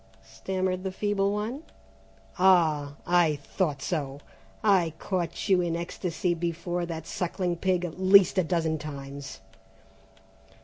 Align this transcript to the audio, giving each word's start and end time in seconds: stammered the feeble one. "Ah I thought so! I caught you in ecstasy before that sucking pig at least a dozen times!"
stammered 0.25 0.83
the 0.83 0.91
feeble 0.91 1.31
one. 1.31 1.61
"Ah 2.39 2.95
I 3.05 3.35
thought 3.35 3.83
so! 3.83 4.19
I 4.63 4.93
caught 4.97 5.47
you 5.47 5.61
in 5.61 5.75
ecstasy 5.75 6.33
before 6.33 6.87
that 6.87 7.05
sucking 7.05 7.57
pig 7.57 7.85
at 7.85 7.99
least 8.01 8.39
a 8.39 8.43
dozen 8.43 8.79
times!" 8.79 9.41